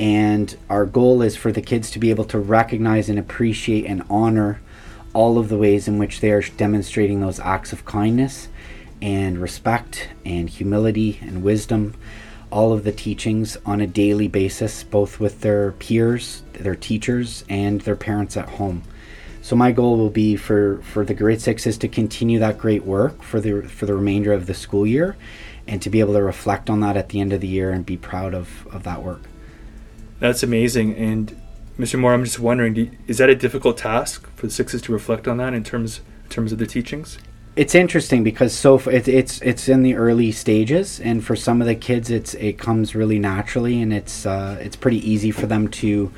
And 0.00 0.56
our 0.68 0.84
goal 0.84 1.22
is 1.22 1.36
for 1.36 1.52
the 1.52 1.62
kids 1.62 1.90
to 1.92 1.98
be 1.98 2.10
able 2.10 2.24
to 2.26 2.38
recognize 2.38 3.08
and 3.08 3.18
appreciate 3.18 3.86
and 3.86 4.02
honor 4.10 4.60
all 5.14 5.38
of 5.38 5.48
the 5.48 5.56
ways 5.56 5.88
in 5.88 5.98
which 5.98 6.20
they 6.20 6.30
are 6.30 6.42
demonstrating 6.42 7.20
those 7.20 7.40
acts 7.40 7.72
of 7.72 7.84
kindness 7.84 8.48
and 9.00 9.38
respect 9.38 10.08
and 10.24 10.50
humility 10.50 11.18
and 11.22 11.42
wisdom, 11.42 11.94
all 12.50 12.72
of 12.72 12.84
the 12.84 12.92
teachings 12.92 13.56
on 13.64 13.80
a 13.80 13.86
daily 13.86 14.28
basis, 14.28 14.82
both 14.82 15.20
with 15.20 15.40
their 15.40 15.72
peers, 15.72 16.42
their 16.52 16.76
teachers, 16.76 17.44
and 17.48 17.80
their 17.82 17.96
parents 17.96 18.36
at 18.36 18.48
home. 18.48 18.82
So 19.42 19.56
my 19.56 19.72
goal 19.72 19.96
will 19.96 20.10
be 20.10 20.36
for, 20.36 20.80
for 20.82 21.04
the 21.04 21.14
grade 21.14 21.40
sixes 21.40 21.78
to 21.78 21.88
continue 21.88 22.38
that 22.40 22.58
great 22.58 22.84
work 22.84 23.22
for 23.22 23.40
the 23.40 23.62
for 23.62 23.86
the 23.86 23.94
remainder 23.94 24.32
of 24.32 24.46
the 24.46 24.54
school 24.54 24.86
year 24.86 25.16
and 25.66 25.80
to 25.82 25.90
be 25.90 26.00
able 26.00 26.14
to 26.14 26.22
reflect 26.22 26.70
on 26.70 26.80
that 26.80 26.96
at 26.96 27.10
the 27.10 27.20
end 27.20 27.32
of 27.32 27.40
the 27.40 27.46
year 27.46 27.70
and 27.70 27.84
be 27.84 27.96
proud 27.96 28.34
of, 28.34 28.66
of 28.72 28.82
that 28.84 29.02
work. 29.02 29.22
That's 30.18 30.42
amazing. 30.42 30.96
And 30.96 31.40
Mr. 31.78 31.98
Moore, 31.98 32.14
I'm 32.14 32.24
just 32.24 32.40
wondering, 32.40 32.74
you, 32.74 32.90
is 33.06 33.18
that 33.18 33.28
a 33.28 33.36
difficult 33.36 33.78
task 33.78 34.28
for 34.34 34.46
the 34.46 34.52
sixes 34.52 34.82
to 34.82 34.92
reflect 34.92 35.28
on 35.28 35.36
that 35.36 35.54
in 35.54 35.62
terms 35.62 36.00
in 36.24 36.30
terms 36.30 36.52
of 36.52 36.58
the 36.58 36.66
teachings? 36.66 37.18
It's 37.54 37.74
interesting 37.74 38.24
because 38.24 38.52
so 38.54 38.78
it, 38.78 39.08
it's 39.08 39.40
it's 39.42 39.68
in 39.68 39.82
the 39.82 39.94
early 39.94 40.32
stages, 40.32 41.00
and 41.00 41.24
for 41.24 41.36
some 41.36 41.60
of 41.60 41.66
the 41.66 41.74
kids, 41.74 42.10
it's 42.10 42.34
it 42.34 42.58
comes 42.58 42.94
really 42.94 43.18
naturally, 43.18 43.82
and 43.82 43.92
it's 43.92 44.26
uh, 44.26 44.58
it's 44.60 44.76
pretty 44.76 45.08
easy 45.08 45.30
for 45.30 45.46
them 45.46 45.68
to 45.68 46.12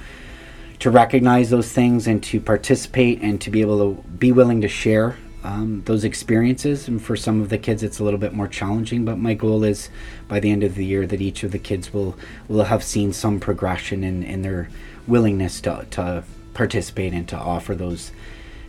to 0.81 0.91
recognize 0.91 1.51
those 1.51 1.71
things 1.73 2.07
and 2.07 2.23
to 2.25 2.41
participate 2.41 3.21
and 3.23 3.41
to 3.41 3.51
be 3.51 3.61
able 3.61 3.95
to 3.95 4.03
be 4.03 4.33
willing 4.33 4.61
to 4.63 4.69
share 4.69 5.17
um, 5.45 5.83
those 5.87 6.05
experiences. 6.05 6.89
And 6.89 7.01
for 7.01 7.17
some 7.17 7.41
of 7.41 7.49
the 7.49 7.59
kids, 7.59 7.83
it's 7.83 7.99
a 7.99 8.05
little 8.05 8.19
bit 8.19 8.33
more 8.33 8.49
challenging. 8.49 9.05
But 9.05 9.19
my 9.19 9.35
goal 9.35 9.65
is 9.65 9.89
by 10.29 10.41
the 10.41 10.51
end 10.51 10.63
of 10.63 10.75
the 10.75 10.85
year 10.85 11.07
that 11.07 11.21
each 11.21 11.43
of 11.43 11.53
the 11.53 11.59
kids 11.59 11.93
will 11.93 12.17
will 12.49 12.65
have 12.65 12.83
seen 12.83 13.13
some 13.13 13.41
progression 13.41 14.03
in, 14.05 14.23
in 14.23 14.43
their 14.43 14.69
willingness 15.07 15.61
to, 15.63 15.87
to 15.91 16.25
participate 16.55 17.13
and 17.13 17.29
to 17.29 17.37
offer 17.37 17.75
those 17.75 18.13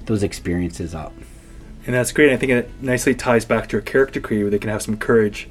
those 0.06 0.24
experiences 0.24 0.94
up. 0.94 1.13
And 1.86 1.96
that's 1.96 2.12
great. 2.12 2.32
I 2.32 2.38
think 2.38 2.51
it 2.51 2.70
nicely 2.82 3.15
ties 3.15 3.46
back 3.46 3.70
to 3.70 3.74
your 3.74 3.82
character 3.82 4.20
creed 4.20 4.41
where 4.41 4.51
they 4.51 4.60
can 4.60 4.70
have 4.70 4.84
some 4.84 4.98
courage, 4.98 5.48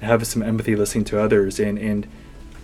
have 0.00 0.26
some 0.26 0.42
empathy 0.42 0.74
listening 0.74 1.04
to 1.06 1.20
others, 1.20 1.60
and, 1.60 1.78
and 1.78 2.06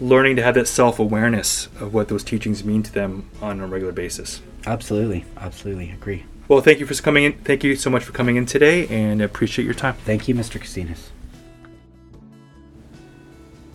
learning 0.00 0.36
to 0.36 0.42
have 0.42 0.54
that 0.54 0.68
self 0.68 0.98
awareness 0.98 1.66
of 1.80 1.94
what 1.94 2.08
those 2.08 2.24
teachings 2.24 2.64
mean 2.64 2.82
to 2.82 2.92
them 2.92 3.28
on 3.40 3.60
a 3.60 3.66
regular 3.66 3.92
basis. 3.92 4.40
Absolutely. 4.66 5.24
Absolutely. 5.36 5.90
Agree. 5.90 6.24
Well, 6.46 6.60
thank 6.60 6.78
you 6.78 6.86
for 6.86 6.94
coming 6.94 7.24
in. 7.24 7.32
Thank 7.38 7.64
you 7.64 7.74
so 7.74 7.88
much 7.88 8.04
for 8.04 8.12
coming 8.12 8.36
in 8.36 8.44
today, 8.44 8.86
and 8.88 9.22
appreciate 9.22 9.64
your 9.64 9.74
time. 9.74 9.94
Thank 10.04 10.28
you, 10.28 10.34
Mr. 10.34 10.60
Casinas. 10.60 11.08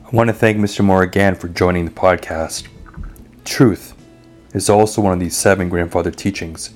I 0.05 0.15
want 0.15 0.27
to 0.27 0.33
thank 0.33 0.57
Mr. 0.57 0.83
Moore 0.83 1.03
again 1.03 1.35
for 1.35 1.47
joining 1.47 1.85
the 1.85 1.91
podcast. 1.91 2.67
Truth 3.43 3.95
is 4.53 4.69
also 4.69 5.01
one 5.01 5.13
of 5.13 5.19
these 5.19 5.35
seven 5.35 5.67
grandfather 5.69 6.11
teachings, 6.11 6.71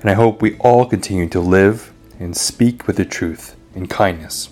and 0.00 0.10
I 0.10 0.14
hope 0.14 0.42
we 0.42 0.58
all 0.58 0.84
continue 0.84 1.28
to 1.30 1.40
live 1.40 1.92
and 2.18 2.36
speak 2.36 2.86
with 2.86 2.96
the 2.96 3.04
truth 3.04 3.56
in 3.74 3.86
kindness. 3.86 4.50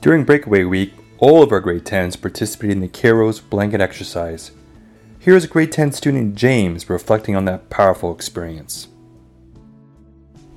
During 0.00 0.24
breakaway 0.24 0.64
week, 0.64 0.92
all 1.18 1.42
of 1.42 1.52
our 1.52 1.60
grade 1.60 1.84
10s 1.84 2.20
participated 2.20 2.76
in 2.76 2.82
the 2.82 2.88
Kairos 2.88 3.40
blanket 3.48 3.80
exercise 3.80 4.50
here 5.26 5.34
is 5.34 5.42
a 5.42 5.48
grade 5.48 5.72
10 5.72 5.90
student 5.90 6.36
James 6.36 6.88
reflecting 6.88 7.34
on 7.34 7.46
that 7.46 7.68
powerful 7.68 8.14
experience. 8.14 8.86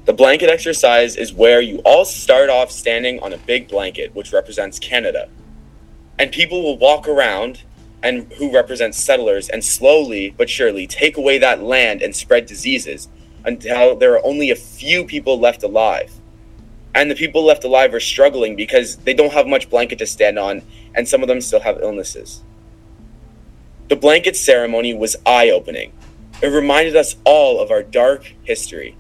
The 0.06 0.14
blanket 0.14 0.48
exercise 0.48 1.16
is 1.16 1.34
where 1.34 1.60
you 1.60 1.80
all 1.80 2.06
start 2.06 2.52
off 2.52 2.70
standing 2.70 3.20
on 3.22 3.34
a 3.34 3.38
big 3.40 3.68
blanket, 3.68 4.14
which 4.14 4.32
represents 4.32 4.78
Canada. 4.78 5.28
And 6.20 6.32
people 6.32 6.62
will 6.62 6.78
walk 6.78 7.08
around 7.08 7.64
and 8.04 8.32
who 8.34 8.54
represent 8.54 8.94
settlers 8.94 9.50
and 9.50 9.64
slowly 9.64 10.36
but 10.38 10.52
surely 10.52 10.86
take 10.86 11.18
away 11.18 11.40
that 11.40 11.64
land 11.64 12.04
and 12.04 12.16
spread 12.16 12.46
diseases 12.46 13.08
until 13.46 13.96
there 13.96 14.14
are 14.14 14.24
only 14.24 14.52
a 14.52 14.56
few 14.56 15.04
people 15.04 15.40
left 15.40 15.64
alive. 15.64 16.14
And 16.96 17.10
the 17.10 17.16
people 17.16 17.44
left 17.44 17.64
alive 17.64 17.94
are 17.94 18.00
struggling 18.00 18.56
because 18.56 18.98
they 18.98 19.14
don't 19.14 19.34
have 19.34 19.48
much 19.48 19.70
blanket 19.70 20.00
to 20.00 20.08
stand 20.08 20.40
on 20.40 20.64
and 20.96 21.08
some 21.08 21.22
of 21.22 21.28
them 21.28 21.42
still 21.42 21.60
have 21.60 21.80
illnesses. 21.82 22.44
The 23.90 23.96
blanket 23.96 24.36
ceremony 24.36 24.94
was 24.94 25.16
eye 25.26 25.50
opening. 25.50 25.94
It 26.42 26.48
reminded 26.48 26.96
us 26.96 27.16
all 27.26 27.60
of 27.60 27.72
our 27.72 27.84
dark 27.84 28.34
history 28.44 28.96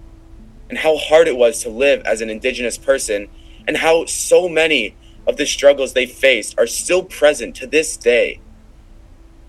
and 0.70 0.78
how 0.78 0.98
hard 0.98 1.28
it 1.28 1.36
was 1.36 1.64
to 1.64 1.70
live 1.70 2.02
as 2.06 2.22
an 2.22 2.30
Indigenous 2.30 2.78
person 2.78 3.30
and 3.68 3.78
how 3.78 4.06
so 4.06 4.48
many 4.48 4.96
of 5.28 5.38
the 5.38 5.46
struggles 5.46 5.94
they 5.94 6.06
faced 6.06 6.58
are 6.58 6.68
still 6.68 7.04
present 7.04 7.56
to 7.56 7.68
this 7.68 7.98
day. 7.98 8.40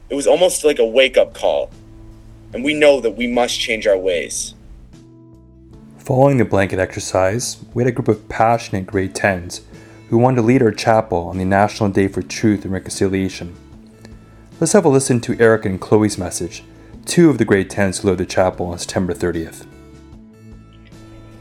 It 0.08 0.14
was 0.14 0.26
almost 0.26 0.64
like 0.64 0.78
a 0.78 0.86
wake 0.86 1.16
up 1.16 1.34
call, 1.34 1.70
and 2.52 2.64
we 2.64 2.74
know 2.74 3.00
that 3.00 3.16
we 3.16 3.26
must 3.26 3.58
change 3.58 3.86
our 3.86 3.96
ways. 3.96 4.54
Following 6.00 6.38
the 6.38 6.46
blanket 6.46 6.78
exercise, 6.78 7.62
we 7.74 7.82
had 7.82 7.92
a 7.92 7.94
group 7.94 8.08
of 8.08 8.26
passionate 8.26 8.86
grade 8.86 9.14
10s 9.14 9.60
who 10.08 10.16
wanted 10.16 10.36
to 10.36 10.42
lead 10.42 10.62
our 10.62 10.72
chapel 10.72 11.28
on 11.28 11.36
the 11.36 11.44
National 11.44 11.90
Day 11.90 12.08
for 12.08 12.22
Truth 12.22 12.64
and 12.64 12.72
Reconciliation. 12.72 13.54
Let's 14.58 14.72
have 14.72 14.86
a 14.86 14.88
listen 14.88 15.20
to 15.20 15.38
Eric 15.38 15.66
and 15.66 15.78
Chloe's 15.78 16.16
message, 16.16 16.64
two 17.04 17.28
of 17.28 17.36
the 17.36 17.44
grade 17.44 17.70
10s 17.70 18.00
who 18.00 18.08
led 18.08 18.16
the 18.16 18.24
chapel 18.24 18.68
on 18.68 18.78
September 18.78 19.12
30th. 19.12 19.66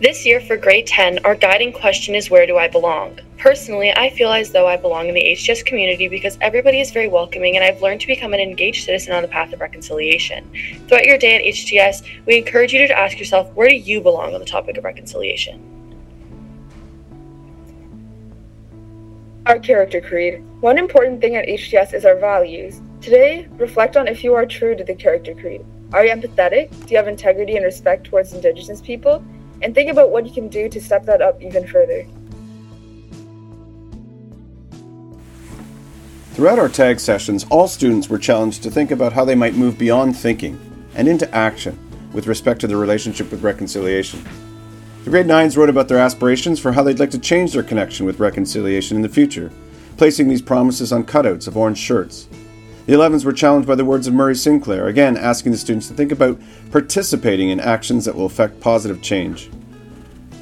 This 0.01 0.25
year 0.25 0.39
for 0.39 0.55
grade 0.55 0.87
10, 0.87 1.25
our 1.25 1.35
guiding 1.35 1.73
question 1.73 2.15
is 2.15 2.29
Where 2.29 2.47
do 2.47 2.57
I 2.57 2.69
belong? 2.69 3.19
Personally, 3.37 3.91
I 3.91 4.09
feel 4.11 4.31
as 4.31 4.49
though 4.49 4.65
I 4.65 4.77
belong 4.77 5.09
in 5.09 5.13
the 5.13 5.21
HTS 5.21 5.65
community 5.65 6.07
because 6.07 6.37
everybody 6.39 6.79
is 6.79 6.91
very 6.91 7.09
welcoming 7.09 7.57
and 7.57 7.65
I've 7.65 7.81
learned 7.81 7.99
to 7.99 8.07
become 8.07 8.33
an 8.33 8.39
engaged 8.39 8.85
citizen 8.85 9.13
on 9.13 9.23
the 9.23 9.27
path 9.27 9.51
of 9.51 9.59
reconciliation. 9.59 10.49
Throughout 10.87 11.03
your 11.03 11.17
day 11.17 11.35
at 11.35 11.53
HTS, 11.53 12.07
we 12.25 12.37
encourage 12.37 12.71
you 12.71 12.87
to 12.87 12.97
ask 12.97 13.19
yourself 13.19 13.51
where 13.55 13.67
do 13.67 13.75
you 13.75 13.99
belong 13.99 14.33
on 14.33 14.39
the 14.39 14.45
topic 14.45 14.77
of 14.77 14.85
reconciliation? 14.85 15.61
Our 19.47 19.59
character 19.59 19.99
creed. 19.99 20.41
One 20.61 20.77
important 20.77 21.19
thing 21.19 21.35
at 21.35 21.45
HTS 21.45 21.93
is 21.93 22.05
our 22.05 22.15
values. 22.15 22.79
Today, 23.01 23.49
reflect 23.57 23.97
on 23.97 24.07
if 24.07 24.23
you 24.23 24.33
are 24.33 24.45
true 24.45 24.77
to 24.77 24.83
the 24.85 24.95
character 24.95 25.35
creed. 25.35 25.65
Are 25.91 26.05
you 26.05 26.15
empathetic? 26.15 26.69
Do 26.85 26.91
you 26.91 26.97
have 26.97 27.09
integrity 27.09 27.57
and 27.57 27.65
respect 27.65 28.05
towards 28.05 28.31
Indigenous 28.31 28.79
people? 28.79 29.25
And 29.61 29.75
think 29.75 29.89
about 29.89 30.11
what 30.11 30.25
you 30.25 30.33
can 30.33 30.47
do 30.47 30.69
to 30.69 30.81
step 30.81 31.05
that 31.05 31.21
up 31.21 31.41
even 31.41 31.67
further. 31.67 32.05
Throughout 36.33 36.59
our 36.59 36.69
tag 36.69 36.99
sessions, 37.01 37.45
all 37.49 37.67
students 37.67 38.07
were 38.07 38.17
challenged 38.17 38.63
to 38.63 38.71
think 38.71 38.91
about 38.91 39.11
how 39.11 39.25
they 39.25 39.35
might 39.35 39.55
move 39.55 39.77
beyond 39.77 40.17
thinking 40.17 40.57
and 40.95 41.07
into 41.07 41.29
action 41.35 41.77
with 42.13 42.27
respect 42.27 42.61
to 42.61 42.67
their 42.67 42.77
relationship 42.77 43.29
with 43.29 43.43
reconciliation. 43.43 44.23
The 45.03 45.09
grade 45.09 45.25
9s 45.25 45.57
wrote 45.57 45.69
about 45.69 45.87
their 45.87 45.97
aspirations 45.97 46.59
for 46.59 46.71
how 46.71 46.83
they'd 46.83 46.99
like 46.99 47.11
to 47.11 47.19
change 47.19 47.53
their 47.53 47.63
connection 47.63 48.05
with 48.05 48.19
reconciliation 48.19 48.95
in 48.95 49.01
the 49.01 49.09
future, 49.09 49.51
placing 49.97 50.27
these 50.27 50.41
promises 50.41 50.93
on 50.93 51.03
cutouts 51.03 51.47
of 51.47 51.57
orange 51.57 51.77
shirts. 51.77 52.27
The 52.89 52.95
11s 52.95 53.23
were 53.23 53.33
challenged 53.33 53.67
by 53.67 53.75
the 53.75 53.85
words 53.85 54.07
of 54.07 54.15
Murray 54.15 54.35
Sinclair, 54.35 54.87
again 54.87 55.15
asking 55.15 55.51
the 55.51 55.59
students 55.59 55.87
to 55.89 55.93
think 55.93 56.11
about 56.11 56.41
participating 56.71 57.51
in 57.51 57.59
actions 57.59 58.03
that 58.05 58.15
will 58.15 58.25
affect 58.25 58.61
positive 58.61 58.99
change. 58.99 59.51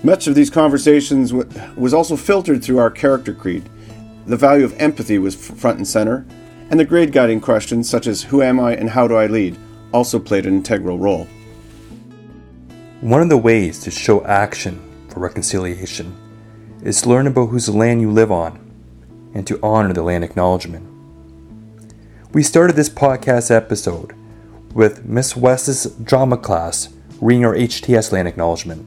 Much 0.02 0.28
of 0.28 0.36
these 0.36 0.50
conversations 0.50 1.32
w- 1.32 1.50
was 1.76 1.94
also 1.94 2.16
filtered 2.16 2.64
through 2.64 2.78
our 2.78 2.90
character 2.90 3.34
creed. 3.34 3.70
The 4.28 4.38
value 4.38 4.64
of 4.64 4.74
empathy 4.80 5.18
was 5.18 5.36
f- 5.36 5.58
front 5.58 5.80
and 5.80 5.86
center, 5.86 6.26
and 6.70 6.80
the 6.80 6.86
grade 6.86 7.12
guiding 7.12 7.42
questions 7.42 7.90
such 7.90 8.08
as 8.08 8.24
Who 8.24 8.42
am 8.42 8.62
I 8.62 8.78
and 8.78 8.92
how 8.92 9.10
do 9.10 9.18
I 9.18 9.28
lead 9.28 9.58
also 9.92 10.18
played 10.18 10.46
an 10.46 10.56
integral 10.56 10.98
role. 10.98 11.28
One 13.02 13.22
of 13.22 13.28
the 13.28 13.36
ways 13.36 13.78
to 13.80 13.92
show 13.92 14.24
action 14.24 14.80
for 15.10 15.20
reconciliation 15.20 16.16
is 16.82 17.02
to 17.02 17.10
learn 17.10 17.28
about 17.28 17.48
whose 17.48 17.68
land 17.68 18.00
you 18.00 18.10
live 18.10 18.32
on 18.32 18.58
and 19.34 19.46
to 19.48 19.60
honor 19.62 19.92
the 19.92 20.02
land 20.02 20.24
acknowledgement. 20.24 20.87
We 22.38 22.44
started 22.44 22.76
this 22.76 22.88
podcast 22.88 23.50
episode 23.50 24.14
with 24.72 25.06
Miss 25.06 25.36
West's 25.36 25.88
drama 25.96 26.38
class 26.38 26.94
reading 27.20 27.44
our 27.44 27.56
HTS 27.56 28.12
land 28.12 28.28
acknowledgement. 28.28 28.86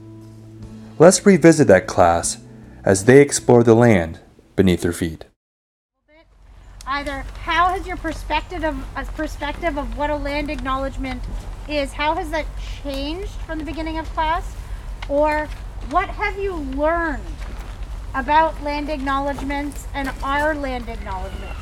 Let's 1.01 1.27
revisit 1.27 1.67
that 1.67 1.89
class 1.89 2.39
as 2.85 3.07
they 3.07 3.21
explore 3.21 3.65
the 3.65 3.75
land 3.75 4.21
beneath 4.55 4.83
their 4.83 4.93
feet. 4.93 5.25
Either 6.87 7.25
how 7.43 7.71
has 7.71 7.89
your 7.89 7.97
perspective 7.97 8.63
of 8.63 8.87
uh, 8.97 9.03
perspective 9.17 9.77
of 9.77 9.99
what 9.99 10.11
a 10.11 10.17
land 10.17 10.49
acknowledgement 10.49 11.21
is, 11.69 11.95
how 11.95 12.15
has 12.15 12.31
that 12.31 12.47
changed 12.85 13.33
from 13.33 13.59
the 13.59 13.65
beginning 13.65 13.99
of 13.99 14.09
class? 14.11 14.55
Or 15.09 15.49
what 15.91 16.09
have 16.09 16.39
you 16.39 16.55
learned 16.55 17.27
about 18.15 18.63
land 18.63 18.89
acknowledgements 18.89 19.89
and 19.93 20.09
our 20.23 20.55
land 20.55 20.89
acknowledgement? 20.89 21.57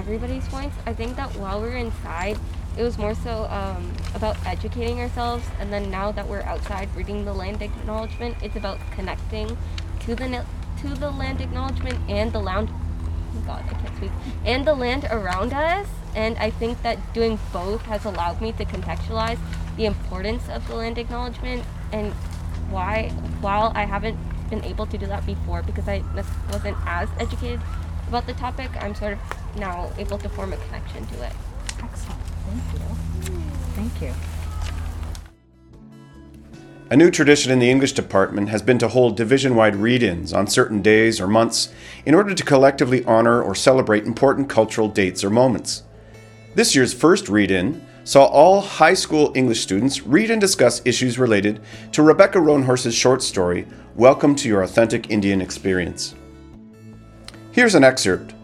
Everybody's 0.00 0.48
points. 0.48 0.74
I 0.86 0.94
think 0.94 1.16
that 1.16 1.36
while 1.36 1.60
we 1.60 1.68
were 1.68 1.76
inside, 1.76 2.38
it 2.78 2.82
was 2.82 2.96
more 2.96 3.14
so 3.14 3.44
um, 3.50 3.92
about 4.14 4.36
educating 4.46 4.98
ourselves, 4.98 5.44
and 5.58 5.70
then 5.70 5.90
now 5.90 6.10
that 6.12 6.26
we're 6.26 6.42
outside 6.42 6.88
reading 6.96 7.26
the 7.26 7.34
land 7.34 7.60
acknowledgement, 7.60 8.36
it's 8.42 8.56
about 8.56 8.78
connecting 8.92 9.58
to 10.00 10.14
the 10.14 10.44
to 10.80 10.88
the 10.88 11.10
land 11.10 11.42
acknowledgement 11.42 11.98
and 12.08 12.32
the 12.32 12.40
land. 12.40 12.70
Oh 12.70 13.42
God, 13.46 13.62
I 13.68 13.74
can't 13.74 13.96
speak. 13.96 14.10
And 14.46 14.66
the 14.66 14.74
land 14.74 15.06
around 15.10 15.52
us, 15.52 15.86
and 16.14 16.38
I 16.38 16.48
think 16.48 16.82
that 16.82 16.96
doing 17.12 17.38
both 17.52 17.82
has 17.82 18.06
allowed 18.06 18.40
me 18.40 18.52
to 18.52 18.64
contextualize 18.64 19.38
the 19.76 19.84
importance 19.84 20.48
of 20.48 20.66
the 20.66 20.76
land 20.76 20.96
acknowledgement 20.96 21.64
and 21.92 22.12
why, 22.70 23.10
while 23.42 23.72
I 23.74 23.84
haven't 23.84 24.18
been 24.48 24.64
able 24.64 24.86
to 24.86 24.96
do 24.96 25.06
that 25.06 25.26
before 25.26 25.62
because 25.62 25.86
I 25.86 26.02
wasn't 26.50 26.78
as 26.86 27.10
educated 27.18 27.60
about 28.08 28.26
the 28.26 28.32
topic, 28.32 28.70
I'm 28.80 28.94
sort 28.94 29.12
of 29.12 29.18
now 29.56 29.90
able 29.98 30.18
to 30.18 30.28
form 30.28 30.52
a 30.52 30.56
connection 30.56 31.06
to 31.06 31.22
it. 31.24 31.32
Excellent. 31.82 32.20
Thank 32.46 32.72
you. 32.72 33.44
Thank 33.74 34.02
you. 34.02 34.12
A 36.90 36.96
new 36.96 37.10
tradition 37.10 37.52
in 37.52 37.60
the 37.60 37.70
English 37.70 37.92
department 37.92 38.48
has 38.48 38.62
been 38.62 38.78
to 38.78 38.88
hold 38.88 39.16
division 39.16 39.54
wide 39.54 39.76
read 39.76 40.02
ins 40.02 40.32
on 40.32 40.48
certain 40.48 40.82
days 40.82 41.20
or 41.20 41.28
months 41.28 41.72
in 42.04 42.16
order 42.16 42.34
to 42.34 42.44
collectively 42.44 43.04
honor 43.04 43.40
or 43.40 43.54
celebrate 43.54 44.04
important 44.04 44.48
cultural 44.48 44.88
dates 44.88 45.22
or 45.22 45.30
moments. 45.30 45.84
This 46.56 46.74
year's 46.74 46.92
first 46.92 47.28
read 47.28 47.52
in 47.52 47.86
saw 48.02 48.24
all 48.24 48.60
high 48.60 48.94
school 48.94 49.30
English 49.36 49.60
students 49.60 50.02
read 50.02 50.32
and 50.32 50.40
discuss 50.40 50.82
issues 50.84 51.16
related 51.16 51.60
to 51.92 52.02
Rebecca 52.02 52.38
Roanhorse's 52.38 52.94
short 52.94 53.22
story, 53.22 53.68
Welcome 53.94 54.34
to 54.36 54.48
Your 54.48 54.64
Authentic 54.64 55.10
Indian 55.10 55.40
Experience. 55.40 56.16
Here's 57.52 57.76
an 57.76 57.84
excerpt 57.84 58.34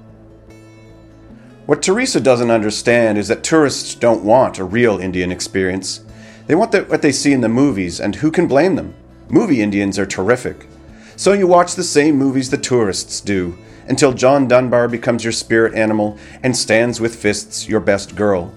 what 1.66 1.82
Teresa 1.82 2.20
doesn't 2.20 2.52
understand 2.52 3.18
is 3.18 3.26
that 3.26 3.42
tourists 3.42 3.96
don't 3.96 4.22
want 4.22 4.58
a 4.58 4.64
real 4.64 4.98
Indian 4.98 5.32
experience. 5.32 6.04
They 6.46 6.54
want 6.54 6.70
the, 6.70 6.82
what 6.84 7.02
they 7.02 7.10
see 7.10 7.32
in 7.32 7.40
the 7.40 7.48
movies, 7.48 8.00
and 8.00 8.14
who 8.14 8.30
can 8.30 8.46
blame 8.46 8.76
them? 8.76 8.94
Movie 9.28 9.60
Indians 9.60 9.98
are 9.98 10.06
terrific. 10.06 10.68
So 11.16 11.32
you 11.32 11.48
watch 11.48 11.74
the 11.74 11.82
same 11.82 12.16
movies 12.16 12.50
the 12.50 12.56
tourists 12.56 13.20
do, 13.20 13.58
until 13.88 14.12
John 14.12 14.46
Dunbar 14.46 14.86
becomes 14.86 15.24
your 15.24 15.32
spirit 15.32 15.74
animal 15.74 16.16
and 16.44 16.56
Stands 16.56 17.00
With 17.00 17.14
A 17.14 17.18
Fist 17.18 17.68
your 17.68 17.80
best 17.80 18.14
girl. 18.14 18.54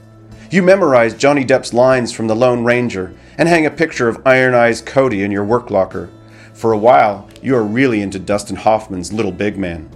You 0.52 0.62
memorize 0.62 1.15
Johnny 1.15 1.43
Depp's 1.43 1.74
lines 1.74 2.12
from 2.12 2.28
The 2.28 2.36
Lone 2.36 2.63
Ranger 2.63 3.15
and 3.39 3.50
hang 3.50 3.65
a 3.65 3.72
picture 3.72 4.08
of 4.08 4.22
Iron 4.26 4.54
Eyes 4.54 4.82
Cody 4.82 5.24
in 5.24 5.32
your 5.32 5.43
work 5.43 5.72
locker. 5.72 6.12
For 6.54 6.74
a 6.74 6.78
while, 6.78 7.28
you 7.41 7.56
are 7.56 7.63
really 7.63 8.02
into 8.02 8.19
Dustin 8.19 8.58
Hoffman's 8.58 9.12
Little 9.12 9.32
Big 9.32 9.58
Man. 9.58 9.89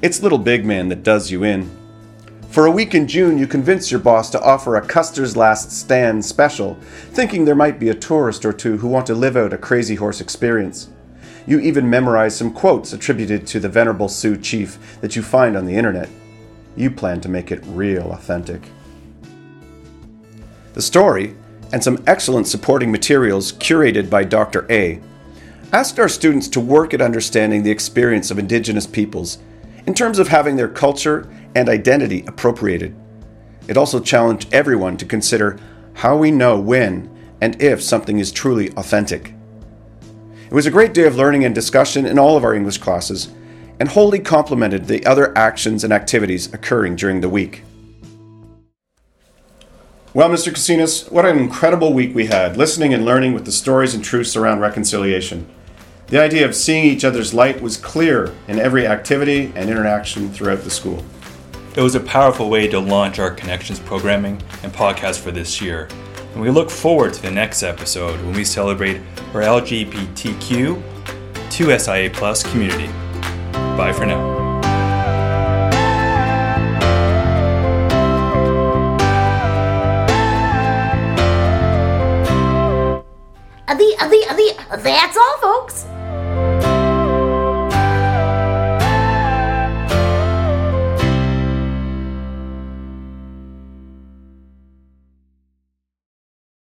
It's 0.00 0.22
Little 0.22 0.38
Big 0.38 0.64
Man 0.64 0.88
that 0.88 1.02
does 1.02 1.30
you 1.30 1.44
in. 1.44 1.79
For 2.50 2.66
a 2.66 2.70
week 2.70 2.96
in 2.96 3.06
June, 3.06 3.38
you 3.38 3.46
convince 3.46 3.92
your 3.92 4.00
boss 4.00 4.28
to 4.30 4.42
offer 4.42 4.74
a 4.74 4.84
Custer's 4.84 5.36
Last 5.36 5.70
Stand 5.70 6.24
special, 6.24 6.74
thinking 7.12 7.44
there 7.44 7.54
might 7.54 7.78
be 7.78 7.90
a 7.90 7.94
tourist 7.94 8.44
or 8.44 8.52
two 8.52 8.76
who 8.78 8.88
want 8.88 9.06
to 9.06 9.14
live 9.14 9.36
out 9.36 9.52
a 9.52 9.58
crazy 9.58 9.94
horse 9.94 10.20
experience. 10.20 10.88
You 11.46 11.60
even 11.60 11.88
memorize 11.88 12.34
some 12.34 12.52
quotes 12.52 12.92
attributed 12.92 13.46
to 13.46 13.60
the 13.60 13.68
Venerable 13.68 14.08
Sioux 14.08 14.36
chief 14.36 14.98
that 15.00 15.14
you 15.14 15.22
find 15.22 15.56
on 15.56 15.64
the 15.64 15.76
internet. 15.76 16.08
You 16.74 16.90
plan 16.90 17.20
to 17.20 17.28
make 17.28 17.52
it 17.52 17.62
real 17.66 18.10
authentic. 18.10 18.62
The 20.72 20.82
story, 20.82 21.36
and 21.72 21.84
some 21.84 22.02
excellent 22.04 22.48
supporting 22.48 22.90
materials 22.90 23.52
curated 23.52 24.10
by 24.10 24.24
Dr. 24.24 24.66
A, 24.68 25.00
asked 25.72 26.00
our 26.00 26.08
students 26.08 26.48
to 26.48 26.60
work 26.60 26.92
at 26.94 27.00
understanding 27.00 27.62
the 27.62 27.70
experience 27.70 28.32
of 28.32 28.40
Indigenous 28.40 28.88
peoples 28.88 29.38
in 29.90 29.94
terms 29.94 30.20
of 30.20 30.28
having 30.28 30.54
their 30.54 30.68
culture 30.68 31.28
and 31.56 31.68
identity 31.68 32.22
appropriated. 32.28 32.94
It 33.66 33.76
also 33.76 33.98
challenged 33.98 34.54
everyone 34.54 34.96
to 34.98 35.04
consider 35.04 35.58
how 35.94 36.16
we 36.16 36.30
know 36.30 36.60
when 36.60 37.10
and 37.40 37.60
if 37.60 37.82
something 37.82 38.20
is 38.20 38.30
truly 38.30 38.70
authentic. 38.76 39.34
It 40.46 40.54
was 40.54 40.64
a 40.64 40.70
great 40.70 40.94
day 40.94 41.08
of 41.08 41.16
learning 41.16 41.44
and 41.44 41.52
discussion 41.52 42.06
in 42.06 42.20
all 42.20 42.36
of 42.36 42.44
our 42.44 42.54
English 42.54 42.78
classes, 42.78 43.30
and 43.80 43.88
wholly 43.88 44.20
complemented 44.20 44.86
the 44.86 45.04
other 45.04 45.36
actions 45.36 45.82
and 45.82 45.92
activities 45.92 46.54
occurring 46.54 46.94
during 46.94 47.20
the 47.20 47.28
week. 47.28 47.64
Well, 50.14 50.30
Mr. 50.30 50.52
Casinas, 50.52 51.10
what 51.10 51.26
an 51.26 51.36
incredible 51.36 51.92
week 51.92 52.14
we 52.14 52.26
had, 52.26 52.56
listening 52.56 52.94
and 52.94 53.04
learning 53.04 53.34
with 53.34 53.44
the 53.44 53.50
stories 53.50 53.92
and 53.92 54.04
truths 54.04 54.36
around 54.36 54.60
reconciliation. 54.60 55.48
The 56.10 56.20
idea 56.20 56.44
of 56.44 56.56
seeing 56.56 56.82
each 56.86 57.04
other's 57.04 57.32
light 57.32 57.62
was 57.62 57.76
clear 57.76 58.34
in 58.48 58.58
every 58.58 58.84
activity 58.84 59.52
and 59.54 59.70
interaction 59.70 60.28
throughout 60.32 60.62
the 60.62 60.70
school. 60.70 61.04
It 61.76 61.82
was 61.82 61.94
a 61.94 62.00
powerful 62.00 62.50
way 62.50 62.66
to 62.66 62.80
launch 62.80 63.20
our 63.20 63.30
Connections 63.30 63.78
programming 63.78 64.42
and 64.64 64.72
podcast 64.72 65.20
for 65.20 65.30
this 65.30 65.62
year, 65.62 65.88
and 66.32 66.42
we 66.42 66.50
look 66.50 66.68
forward 66.68 67.14
to 67.14 67.22
the 67.22 67.30
next 67.30 67.62
episode 67.62 68.20
when 68.22 68.32
we 68.32 68.42
celebrate 68.42 69.00
our 69.34 69.42
LGBTQ 69.42 70.82
2SIA 71.48 72.12
Plus 72.12 72.42
community. 72.42 72.88
Bye 73.76 73.92
for 73.92 74.04
now. 74.04 74.40
Adi, 83.68 83.94
Adi, 84.00 84.24
Adi, 84.28 84.82
that's 84.82 85.16
all, 85.16 85.38
folks. 85.38 85.86